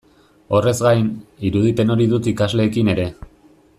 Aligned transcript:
Horrez 0.59 0.77
gain, 0.85 1.11
irudipen 1.49 1.95
hori 1.97 2.09
dut 2.15 2.31
ikasleekin 2.33 2.91
ere. 2.97 3.07